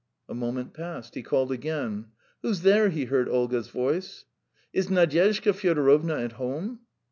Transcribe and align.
A 0.27 0.33
moment 0.33 0.73
passed, 0.73 1.13
he 1.13 1.21
called 1.21 1.51
again. 1.51 2.05
"Who's 2.41 2.61
there?" 2.61 2.89
he 2.89 3.05
heard 3.05 3.29
Olga's 3.29 3.67
voice. 3.69 4.25
"Is 4.73 4.87
Nadyezhda 4.89 5.53
Fyodorovna 5.53 6.23
at 6.23 6.31
home?" 6.31 6.79